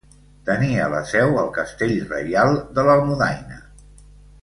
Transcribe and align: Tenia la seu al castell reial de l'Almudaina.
Tenia 0.49 0.87
la 0.93 1.01
seu 1.09 1.37
al 1.43 1.51
castell 1.59 1.93
reial 2.13 2.57
de 2.79 2.87
l'Almudaina. 2.91 3.61